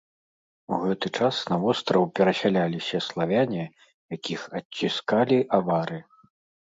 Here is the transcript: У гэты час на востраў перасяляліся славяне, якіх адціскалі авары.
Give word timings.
У 0.75 0.79
гэты 0.83 1.07
час 1.17 1.41
на 1.51 1.57
востраў 1.65 2.07
перасяляліся 2.19 3.03
славяне, 3.09 3.63
якіх 4.17 4.39
адціскалі 4.61 5.37
авары. 5.59 5.99